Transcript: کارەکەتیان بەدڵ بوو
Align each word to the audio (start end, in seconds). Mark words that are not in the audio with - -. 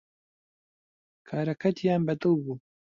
کارەکەتیان 1.27 2.01
بەدڵ 2.07 2.33
بوو 2.43 2.55